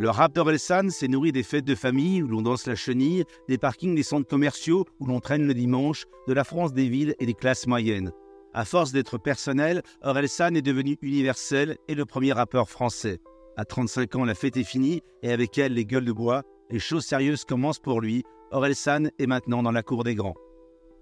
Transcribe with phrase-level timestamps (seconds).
[0.00, 3.58] Le rap d'Orelsan s'est nourri des fêtes de famille où l'on danse la chenille, des
[3.58, 7.26] parkings des centres commerciaux où l'on traîne le dimanche, de la France des villes et
[7.26, 8.10] des classes moyennes.
[8.54, 13.20] À force d'être personnel, Orelsan est devenu universel et le premier rappeur français.
[13.58, 16.44] À 35 ans, la fête est finie et avec elle les gueules de bois.
[16.70, 18.24] Les choses sérieuses commencent pour lui.
[18.52, 20.36] Orelsan est maintenant dans la cour des grands.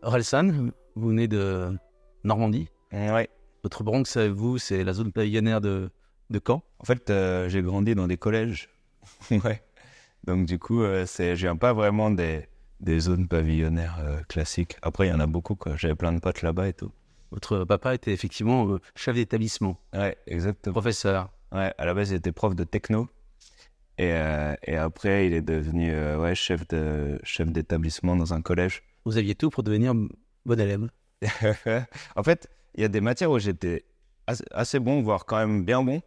[0.02, 1.70] Orelsan, vous venez de
[2.24, 3.28] Normandie Ouais.
[3.62, 5.88] Votre Bronx, vous, c'est la zone pavillonnaire de,
[6.30, 6.64] de Caen?
[6.80, 8.68] En fait, euh, j'ai grandi dans des collèges.
[9.30, 9.62] ouais.
[10.24, 12.46] Donc, du coup, euh, c'est, je viens pas vraiment des,
[12.80, 14.76] des zones pavillonnaires euh, classiques.
[14.82, 15.76] Après, il y en a beaucoup, quoi.
[15.76, 16.92] J'avais plein de potes là-bas et tout.
[17.30, 20.72] Votre papa était effectivement euh, chef d'établissement, Ouais, exactement.
[20.72, 21.30] professeur.
[21.52, 23.08] Ouais, à la base, il était prof de techno.
[23.98, 28.40] Et, euh, et après, il est devenu euh, ouais, chef, de, chef d'établissement dans un
[28.42, 28.82] collège.
[29.04, 30.88] Vous aviez tout pour devenir bon élève.
[32.16, 33.84] en fait, il y a des matières où j'étais
[34.26, 36.00] assez, assez bon, voire quand même bien bon.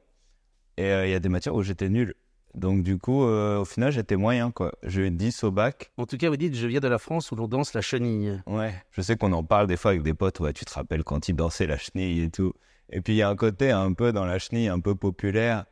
[0.77, 2.15] Et euh, il y a des matières où j'étais nul.
[2.53, 4.73] Donc, du coup, euh, au final, j'étais moyen, quoi.
[4.83, 5.91] J'ai eu 10 au bac.
[5.97, 8.41] En tout cas, vous dites, je viens de la France où l'on danse la chenille.
[8.45, 8.73] Ouais.
[8.91, 10.39] Je sais qu'on en parle des fois avec des potes.
[10.39, 12.53] Ouais, tu te rappelles quand ils dansaient la chenille et tout.
[12.89, 15.65] Et puis, il y a un côté un peu dans la chenille, un peu populaire,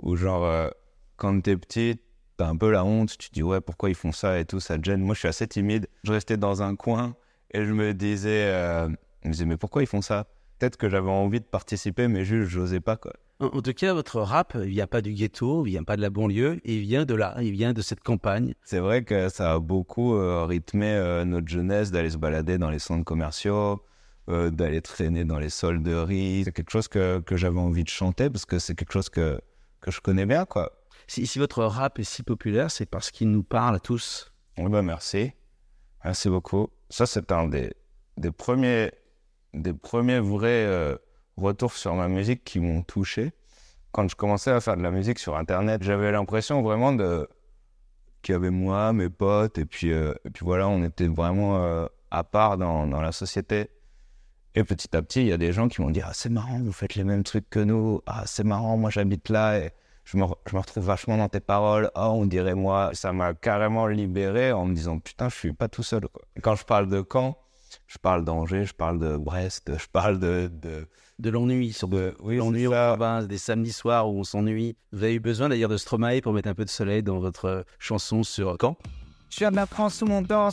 [0.00, 0.68] où genre, euh,
[1.16, 2.00] quand t'es petit,
[2.38, 3.16] t'as un peu la honte.
[3.18, 5.00] Tu te dis, ouais, pourquoi ils font ça et tout, ça te gêne.
[5.00, 5.88] Moi, je suis assez timide.
[6.04, 7.16] Je restais dans un coin
[7.52, 8.88] et je me disais, euh,
[9.22, 10.26] je me disais, mais pourquoi ils font ça?
[10.58, 13.12] Peut-être que j'avais envie de participer, mais juste, j'osais pas, quoi.
[13.40, 16.02] En, en tout cas, votre rap, il vient pas du ghetto, il vient pas de
[16.02, 18.54] la banlieue, il vient de là, il vient de cette campagne.
[18.62, 22.70] C'est vrai que ça a beaucoup euh, rythmé euh, notre jeunesse d'aller se balader dans
[22.70, 23.82] les centres commerciaux,
[24.28, 26.42] euh, d'aller traîner dans les solderies.
[26.44, 29.40] C'est quelque chose que, que j'avais envie de chanter parce que c'est quelque chose que,
[29.80, 30.70] que je connais bien, quoi.
[31.08, 34.32] Si, si votre rap est si populaire, c'est parce qu'il nous parle à tous.
[34.56, 35.32] Oui, bah merci.
[36.04, 36.68] Merci beaucoup.
[36.88, 37.72] Ça, c'est un des,
[38.16, 38.92] des, premiers,
[39.52, 40.96] des premiers vrais
[41.36, 43.32] retours sur ma musique qui m'ont touché.
[43.92, 47.28] Quand je commençais à faire de la musique sur Internet, j'avais l'impression vraiment de
[48.22, 51.58] qu'il y avait moi, mes potes, et puis, euh, et puis voilà, on était vraiment
[51.58, 53.68] euh, à part dans, dans la société.
[54.54, 56.60] Et petit à petit, il y a des gens qui m'ont dit Ah, c'est marrant,
[56.60, 58.00] vous faites les mêmes trucs que nous.
[58.06, 59.72] Ah, c'est marrant, moi j'habite là et
[60.04, 61.90] je me, je me retrouve vachement dans tes paroles.
[61.94, 62.90] Ah, on dirait moi.
[62.94, 66.06] Ça m'a carrément libéré en me disant Putain, je suis pas tout seul.
[66.42, 67.36] Quand je parle de Caen,
[67.86, 70.86] je parle d'Angers, je parle de Brest, je parle de,
[71.18, 72.66] De l'ennui, sur de oui, l'ennui
[73.28, 74.76] des samedis soirs où on s'ennuie.
[74.92, 77.44] Vous avez eu besoin d'ailleurs de Stromae pour mettre un peu de soleil dans votre
[77.44, 78.76] euh, chanson sur Caen
[79.34, 80.04] Je viens de la France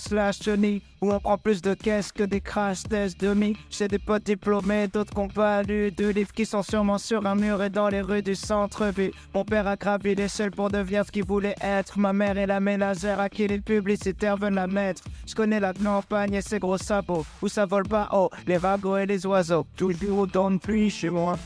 [0.10, 3.56] la chenille, où on prend plus de caisses que des crash tests de mi.
[3.70, 7.24] J'ai des potes diplômés, d'autres qui ont pas lu, deux livres qui sont sûrement sur
[7.28, 9.12] un mur et dans les rues du centre-ville.
[9.36, 12.00] Mon père a gravi l'échelle pour devenir ce qu'il voulait être.
[12.00, 15.04] Ma mère est la ménagère à qui les publicitaires veulent la mettre.
[15.28, 18.98] Je connais la campagne et ses gros sabots, où ça vole pas haut, les wagons
[18.98, 19.68] et les oiseaux.
[19.76, 21.38] Toujours dans le pluie chez moi.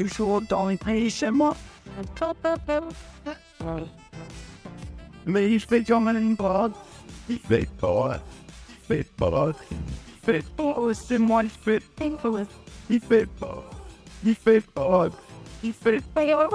[0.00, 1.54] Toujours le pluie chez moi.
[5.26, 6.70] Mais il fait quand même pas.
[7.28, 8.18] Il fait pas.
[8.70, 9.52] Il fait pas.
[9.70, 9.76] Il
[10.22, 10.74] fait pas.
[10.94, 12.06] C'est moi, il fait pas.
[12.88, 13.70] Il fait pas.
[14.24, 15.10] Il fait pas.
[15.62, 16.48] Il fait pas.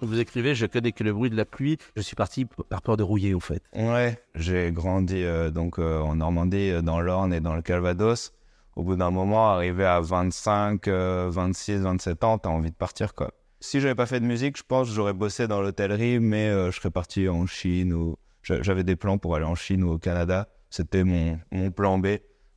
[0.00, 2.96] Vous écrivez Je connais que le bruit de la pluie, je suis parti par peur
[2.96, 3.62] de rouiller en fait.
[3.72, 8.32] Ouais, j'ai grandi euh, donc euh, en Normandie, euh, dans l'Orne et dans le Calvados.
[8.78, 13.12] Au bout d'un moment, arrivé à 25, euh, 26, 27 ans, t'as envie de partir
[13.12, 13.32] quoi.
[13.58, 16.70] Si j'avais pas fait de musique, je pense que j'aurais bossé dans l'hôtellerie, mais euh,
[16.70, 19.90] je serais parti en Chine ou j'a- j'avais des plans pour aller en Chine ou
[19.94, 20.46] au Canada.
[20.70, 21.40] C'était mon,
[21.74, 22.06] plan B.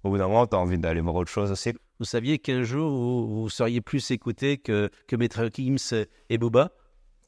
[0.03, 1.73] Au bout d'un moment, t'as envie d'aller voir autre chose aussi.
[1.97, 6.69] Vous saviez qu'un jour vous, vous seriez plus écouté que, que Maître Gims et Booba?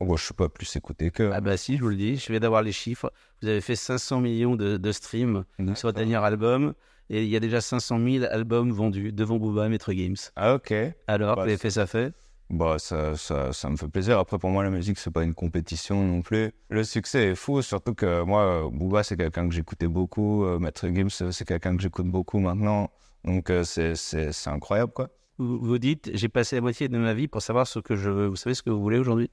[0.05, 1.31] Bon, je suis pas plus écouté que.
[1.33, 3.11] Ah bah si, je vous le dis, je viens d'avoir les chiffres.
[3.41, 5.43] Vous avez fait 500 millions de, de streams
[5.75, 6.73] sur votre dernier album
[7.09, 10.31] et il y a déjà 500 000 albums vendus devant Booba et Maître Gims.
[10.35, 10.73] Ah ok.
[11.07, 12.13] Alors, Bah, vous avez fait ça fait?
[12.49, 14.19] Bah, ça, ça, ça me fait plaisir.
[14.19, 16.51] Après, pour moi, la musique, c'est pas une compétition non plus.
[16.69, 20.45] Le succès est fou, surtout que moi, Booba, c'est quelqu'un que j'écoutais beaucoup.
[20.45, 22.91] Euh, Maître Gims, euh, c'est quelqu'un que j'écoute beaucoup maintenant.
[23.25, 25.09] Donc, euh, c'est- c'est c'est incroyable, quoi.
[25.39, 28.09] vous, vous dites, j'ai passé la moitié de ma vie pour savoir ce que je
[28.09, 28.27] veux.
[28.27, 29.31] Vous savez ce que vous voulez aujourd'hui?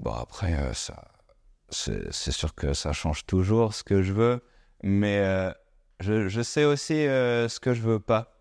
[0.00, 1.08] Bon, après, euh, ça,
[1.70, 4.40] c'est sûr que ça change toujours ce que je veux.
[4.82, 5.50] Mais euh,
[6.00, 8.32] je, je sais aussi euh, ce que je veux pas.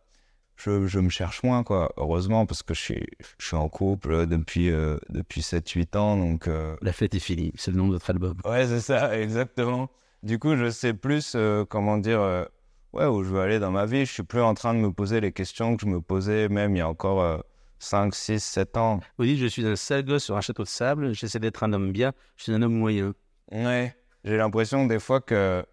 [0.58, 1.92] Je, je me cherche moins, quoi.
[1.98, 3.08] Heureusement, parce que je suis,
[3.40, 4.72] je suis en couple depuis,
[5.10, 6.18] depuis 7-8 ans.
[6.18, 6.50] Donc,
[6.82, 8.38] La fête est finie, c'est le nom de votre album.
[8.46, 9.90] Ouais, c'est ça, exactement.
[10.24, 11.36] Du coup, je sais plus,
[11.68, 12.48] comment dire,
[12.94, 14.06] ouais, où je veux aller dans ma vie.
[14.06, 16.74] Je suis plus en train de me poser les questions que je me posais même
[16.74, 17.44] il y a encore
[17.80, 19.00] 5, 6, 7 ans.
[19.18, 21.74] Vous dites, je suis un sale gosse sur un château de sable, j'essaie d'être un
[21.74, 23.14] homme bien, je suis un homme moyen.
[23.52, 25.66] Ouais, j'ai l'impression des fois que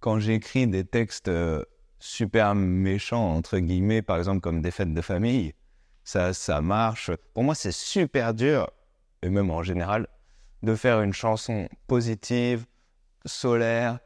[0.00, 1.64] quand j'écris des textes euh,
[1.98, 5.54] super méchants, entre guillemets, par exemple comme des fêtes de famille,
[6.04, 7.10] ça, ça marche.
[7.32, 8.70] Pour moi, c'est super dur,
[9.22, 10.06] et même en général,
[10.62, 12.66] de faire une chanson positive,
[13.24, 13.98] solaire,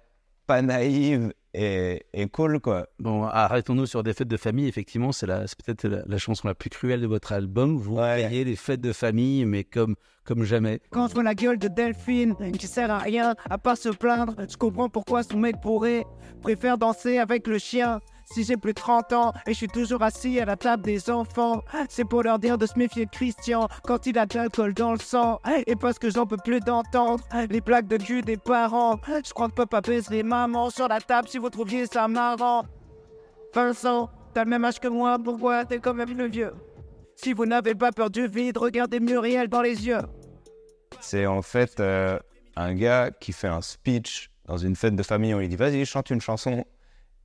[0.47, 2.87] pas naïve et, et cool, quoi.
[2.99, 4.69] Bon, arrêtons-nous sur des fêtes de famille.
[4.69, 7.77] Effectivement, c'est la- c'est peut-être la, la chanson la plus cruelle de votre album.
[7.77, 8.21] Vous Ouais.
[8.23, 10.81] voyez les fêtes de famille, mais comme, comme jamais.
[10.91, 14.35] Quand je vois la gueule de Delphine, qui sert à rien, à part se plaindre,
[14.49, 16.05] je comprends pourquoi son mec pourrait
[16.43, 18.01] préfère danser avec le chien.
[18.31, 21.09] Si j'ai plus de 30 ans et je suis toujours assis à la table des
[21.09, 24.75] enfants, c'est pour leur dire de se méfier de Christian quand il a de l'alcool
[24.75, 25.41] dans le sang.
[25.67, 29.01] Et parce que j'en peux plus d'entendre les blagues de cul des parents.
[29.25, 29.81] Je crois que papa
[30.11, 32.65] les mamans sur la table si vous trouviez ça marrant.
[33.55, 36.53] Vincent, t'as le même âge que moi, pourquoi t'es quand même le vieux?
[37.17, 40.03] Si vous n'avez pas peur du vide, regardez Muriel dans les yeux.
[41.01, 42.19] C'est en fait euh,
[42.57, 45.33] un gars qui fait un speech dans une fête de famille.
[45.33, 46.65] On lui dit Vas-y, chante une chanson.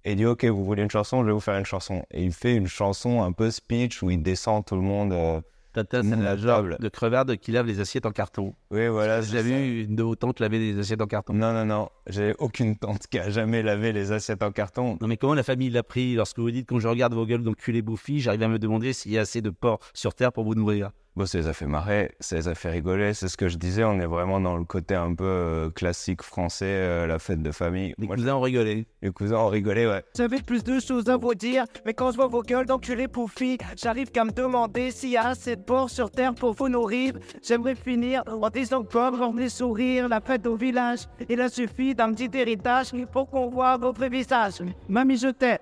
[0.05, 2.03] Et il dit Ok, vous voulez une chanson Je vais vous faire une chanson.
[2.11, 5.13] Et il fait une chanson un peu speech où il descend tout le monde.
[5.13, 5.41] euh,
[5.73, 8.53] Tata, c'est la de crevarde qui lave les assiettes en carton.
[8.69, 9.21] Oui, voilà.
[9.21, 11.33] J'ai vu une de vos tantes laver des assiettes en carton.
[11.33, 11.89] Non, non, non.
[12.07, 14.97] J'ai aucune tante qui a jamais lavé les assiettes en carton.
[15.01, 17.41] Non mais comment la famille l'a pris lorsque vous dites quand je regarde vos gueules
[17.43, 20.43] d'enculés bouffis, j'arrive à me demander s'il y a assez de porc sur terre pour
[20.43, 20.91] vous nourrir?
[21.15, 23.13] Bon, ça les a fait marrer, ça les a fait rigoler.
[23.13, 23.83] C'est ce que je disais.
[23.83, 27.51] On est vraiment dans le côté un peu euh, classique français, euh, la fête de
[27.51, 27.93] famille.
[27.99, 28.87] Les Moi, cousins ont rigolé.
[29.03, 30.03] les cousins ont rigolé, ouais.
[30.17, 33.59] J'avais plus de choses à vous dire, mais quand je vois vos gueules d'enculés poufis,
[33.77, 37.13] j'arrive qu'à me demander s'il y a assez de porc sur terre pour vous nourrir.
[37.43, 42.11] J'aimerais finir en disant avoir des sourires, la fête au village, il a suffi d'un
[42.11, 44.63] petit héritage pour qu'on voit vos vrais visages.
[44.89, 45.59] Mamie, je t'aime.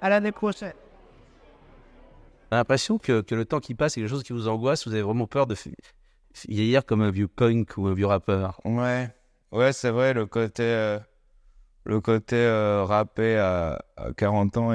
[0.00, 0.72] À l'année prochaine.
[2.52, 4.86] J'ai l'impression que, que le temps qui passe, c'est quelque chose qui vous angoisse.
[4.86, 5.56] Vous avez vraiment peur de
[6.46, 8.60] vieillir comme un vieux punk ou un vieux rappeur?
[8.66, 9.08] Ouais,
[9.52, 10.98] ouais, c'est vrai, le côté, euh,
[11.84, 14.74] le côté euh, rappé à, à 40 ans,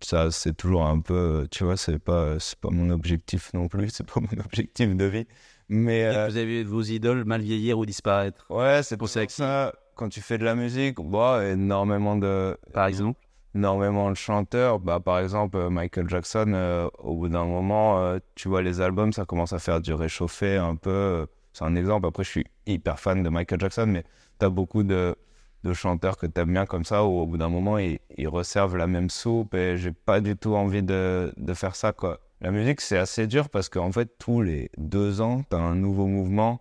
[0.00, 3.88] ça, c'est toujours un peu, tu vois, c'est pas, c'est pas mon objectif non plus,
[3.92, 5.26] c'est pas mon objectif de vie.
[5.68, 9.26] Mais euh, Vous avez vos idoles mal vieillir ou disparaître, ouais, c'est pour ça ça
[9.26, 13.20] que ça, quand tu fais de la musique, bah, énormément de, par exemple?
[13.56, 14.78] Énormément de chanteurs.
[14.78, 18.80] Bah, par exemple, euh, Michael Jackson, euh, au bout d'un moment, euh, tu vois les
[18.80, 21.26] albums, ça commence à faire du réchauffé un peu.
[21.52, 22.06] C'est un exemple.
[22.06, 24.04] Après, je suis hyper fan de Michael Jackson, mais
[24.38, 25.16] tu as beaucoup de,
[25.64, 28.28] de chanteurs que tu aimes bien comme ça, où au bout d'un moment, ils, ils
[28.28, 31.92] resservent la même soupe et j'ai pas du tout envie de, de faire ça.
[31.92, 32.20] Quoi.
[32.42, 35.74] La musique, c'est assez dur parce qu'en fait, tous les deux ans, tu as un
[35.74, 36.60] nouveau mouvement.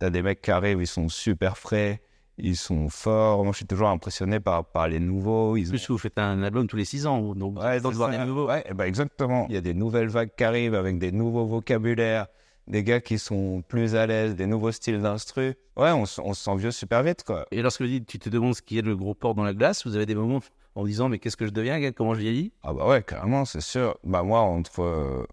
[0.00, 2.02] Tu as des mecs qui arrivent, ils sont super frais.
[2.42, 3.42] Ils sont forts.
[3.44, 5.56] Moi, je suis toujours impressionné par, par les nouveaux.
[5.56, 8.10] Ils En plus, vous faites un album tous les six ans, donc Ouais, de voir
[8.10, 8.46] des nouveaux.
[8.48, 9.46] Ouais, eh ben exactement.
[9.48, 12.26] Il y a des nouvelles vagues qui arrivent avec des nouveaux vocabulaires,
[12.66, 15.54] des gars qui sont plus à l'aise, des nouveaux styles d'instru.
[15.76, 17.46] Ouais, on, se- on se sent vieux super vite, quoi.
[17.50, 19.96] Et lorsque tu te demandes ce qui est le gros porc dans la glace, vous
[19.96, 20.40] avez des moments
[20.76, 22.52] en disant, mais qu'est-ce que je deviens, comment je vieillis?
[22.62, 23.98] Ah bah ouais, carrément, c'est sûr.
[24.04, 25.24] Bah moi, entre, euh,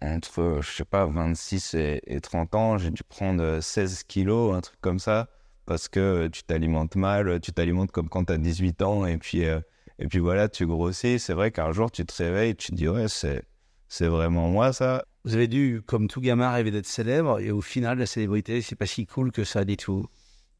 [0.00, 4.04] entre euh, je sais pas, 26 et, et 30 ans, j'ai dû prendre euh, 16
[4.04, 5.28] kilos, un truc comme ça,
[5.66, 9.44] parce que euh, tu t'alimentes mal, tu t'alimentes comme quand t'as 18 ans, et puis,
[9.44, 9.60] euh,
[9.98, 11.18] et puis voilà, tu grossis.
[11.18, 13.42] C'est vrai qu'un jour, tu te réveilles, tu te dis, ouais, c'est,
[13.88, 15.04] c'est vraiment moi, ça.
[15.24, 18.76] Vous avez dû, comme tout gamin, rêver d'être célèbre, et au final, la célébrité, c'est
[18.76, 20.06] pas si cool que ça dit tout.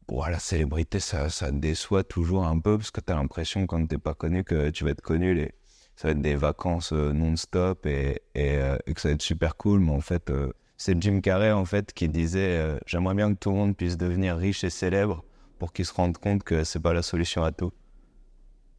[0.08, 3.84] Bon, la célébrité, ça, ça déçoit toujours un peu parce que tu as l'impression, quand
[3.86, 5.34] t'es pas connu, que tu vas être connu.
[5.34, 5.52] Les...
[5.96, 9.22] Ça va être des vacances euh, non-stop et, et, euh, et que ça va être
[9.22, 9.80] super cool.
[9.80, 13.38] Mais en fait, euh, c'est Jim Carrey en fait, qui disait euh, J'aimerais bien que
[13.38, 15.24] tout le monde puisse devenir riche et célèbre
[15.58, 17.72] pour qu'ils se rendent compte que c'est pas la solution à tout.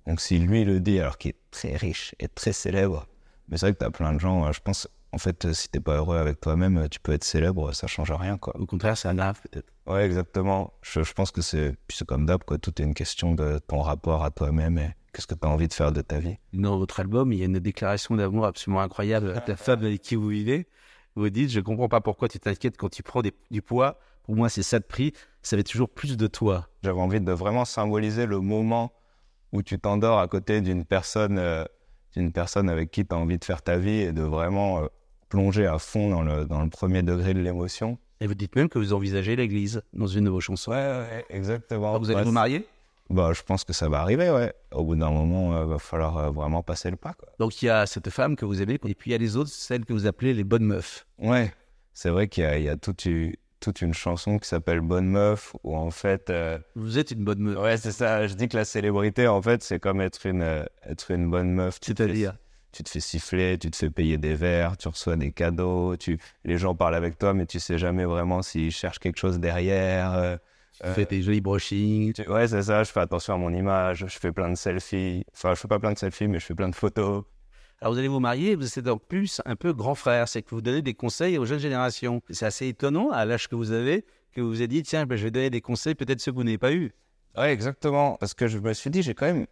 [0.06, 3.08] Donc, si lui le dit, alors qu'il est très riche et très célèbre,
[3.50, 5.54] mais c'est vrai que tu as plein de gens, euh, je pense, en fait, euh,
[5.54, 8.56] si t'es pas heureux avec toi-même, tu peux être célèbre, ça change rien, quoi.
[8.58, 9.74] Au contraire, c'est grave, peut-être.
[9.86, 10.74] Ouais, exactement.
[10.82, 12.58] Je, je pense que c'est c'est comme d'hab, quoi.
[12.58, 15.68] Tout est une question de ton rapport à toi-même et qu'est-ce que tu as envie
[15.68, 16.38] de faire de ta vie.
[16.54, 20.01] Dans votre album, il y a une déclaration d'amour absolument incroyable à la femme avec
[20.01, 20.68] qui vous vivez.
[21.18, 23.98] Vous dites, je comprends pas pourquoi tu t'inquiètes quand tu prends des- du poids.
[24.24, 25.14] Pour moi, c'est ça de prix.
[25.42, 26.68] Ça fait toujours plus de toi.
[26.84, 28.92] J'avais envie de vraiment symboliser le moment
[29.52, 31.66] où tu t'endors à côté d'une personne, euh,
[32.16, 34.88] d'une personne avec qui tu as envie de faire ta vie et de vraiment euh,
[35.30, 37.98] plonger à fond dans le, dans le premier degré de l'émotion.
[38.22, 40.70] Et vous dites même que vous envisagez l'église dans une de vos chansons.
[40.70, 41.98] Ouais, ouais, exactement.
[41.98, 42.68] vous allez vous marier?
[43.10, 44.54] Bah, je pense que ça va arriver, ouais.
[44.72, 47.30] Au bout d'un moment, il va falloir euh, vraiment passer le pas, quoi.
[47.40, 49.36] Donc il y a cette femme que vous aimez, et puis il y a les
[49.38, 51.06] autres, celles que vous appelez les bonnes meufs.
[51.18, 51.54] Ouais,
[51.94, 54.82] c'est vrai qu'il y a, il y a toute, une, toute une chanson qui s'appelle
[54.82, 57.58] Bonne Meuf, où en fait, euh, Vous êtes une bonne meuf.
[57.60, 58.28] ouais, c'est ça.
[58.28, 61.52] Je dis que la célébrité, en fait, c'est comme être une, euh, être une bonne
[61.52, 61.80] meuf.
[61.80, 62.38] Tu te fais- C'est-à-dire
[62.74, 66.20] tu te fais siffler, tu te fais payer des verres, tu reçois des cadeaux, tu,
[66.44, 70.38] les gens parlent avec toi, mais tu sais jamais vraiment s'ils cherchent quelque chose derrière.
[70.84, 72.13] Euh, Vous faites des jolis brushings.
[72.13, 72.84] tu- Ouais, c'est ça.
[72.84, 74.05] Je fais attention à mon image.
[74.07, 75.24] Je fais plein de selfies.
[75.34, 77.24] Enfin, je fais pas plein de selfies, mais je fais plein de photos.
[77.79, 80.50] Alors vous allez vous marier, vous êtes en plus un peu grand frère, c'est que
[80.50, 82.22] vous donnez des conseils aux jeunes générations.
[82.31, 84.03] C'est assez étonnant à l'âge que vous avez
[84.34, 86.38] que vous vous êtes dit tiens, ben, je vais donner des conseils, peut-être ceux que
[86.38, 86.91] vous n'avez pas eu.
[87.38, 88.15] Ouais, exactement.
[88.19, 89.46] Parce que je me suis dit, j'ai quand même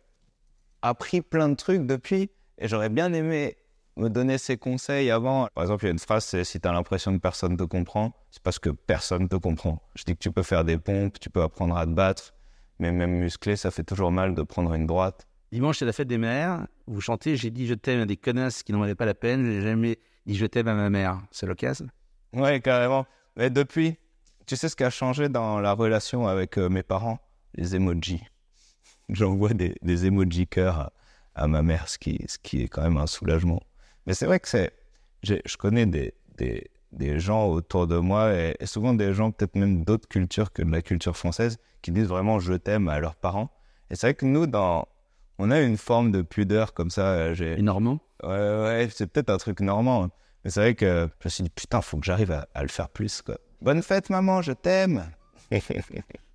[0.81, 3.57] appris plein de trucs depuis et j'aurais bien aimé
[3.97, 5.47] me donner ces conseils avant.
[5.53, 7.63] Par exemple, il y a une phrase, c'est si tu as l'impression que personne te
[7.63, 9.81] comprend, c'est parce que personne te comprend.
[9.95, 12.33] Je dis que tu peux faire des pompes, tu peux apprendre à te battre,
[12.79, 15.27] mais même musclé, ça fait toujours mal de prendre une droite.
[15.51, 16.67] Dimanche, c'est la fête des mères.
[16.87, 19.45] Vous chantez J'ai dit je t'aime à des connasses qui n'en valaient pas la peine.
[19.45, 21.21] J'ai jamais dit je t'aime à ma mère.
[21.31, 21.87] C'est l'occasion
[22.33, 23.05] Ouais, carrément.
[23.37, 23.97] Mais depuis,
[24.45, 27.19] tu sais ce qui a changé dans la relation avec euh, mes parents?
[27.53, 28.21] Les emojis.
[29.07, 30.93] J'envoie des, des emojis cœur à,
[31.35, 33.61] à, ma mère, ce qui, ce qui est quand même un soulagement.
[34.05, 34.71] Mais c'est vrai que c'est.
[35.23, 39.55] Je connais des, des, des, gens autour de moi, et, et souvent des gens peut-être
[39.55, 43.15] même d'autres cultures que de la culture française, qui disent vraiment je t'aime à leurs
[43.15, 43.49] parents.
[43.89, 44.87] Et c'est vrai que nous, dans,
[45.39, 47.07] on a une forme de pudeur comme ça.
[47.13, 47.59] euh, J'ai...
[47.61, 50.03] Normand Ouais, ouais, c'est peut-être un truc normand.
[50.05, 50.11] hein.
[50.43, 52.67] Mais c'est vrai que je me suis dit, putain, faut que j'arrive à, à le
[52.69, 53.37] faire plus, quoi.
[53.61, 55.09] Bonne fête, maman, je t'aime.